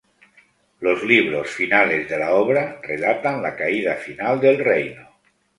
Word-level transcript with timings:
Los 0.79 1.03
libros 1.03 1.47
finales 1.47 2.09
de 2.09 2.17
la 2.17 2.33
obra, 2.33 2.79
relatan 2.81 3.43
la 3.43 3.55
caída 3.55 3.93
final 3.97 4.41
del 4.41 4.57
reino. 4.57 5.07